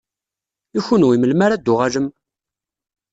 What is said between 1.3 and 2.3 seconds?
ara d-tuɣalem?